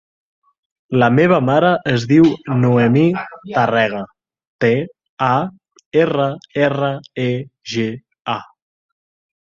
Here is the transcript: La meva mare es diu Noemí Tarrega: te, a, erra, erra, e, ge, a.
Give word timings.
La 1.01 1.09
meva 1.17 1.37
mare 1.49 1.73
es 1.91 2.07
diu 2.13 2.25
Noemí 2.63 3.05
Tarrega: 3.27 4.01
te, 4.65 4.73
a, 5.29 5.31
erra, 6.05 6.29
erra, 6.67 6.95
e, 7.29 7.31
ge, 7.77 7.89
a. 8.39 8.45